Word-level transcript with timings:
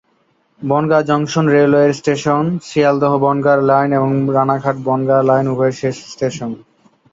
Bongaon 0.61 1.03
junction 1.03 1.45
railway 1.47 1.89
station 1.93 2.43
শিয়ালদহ-বনগাঁ 2.67 3.57
line 3.69 3.89
এবং 3.93 4.11
রানাঘাট-বনগাঁ 4.35 5.21
লাইন 5.23 5.45
উভয়ের 5.47 5.75
শেষ 5.81 5.95
স্টেশন। 6.11 6.51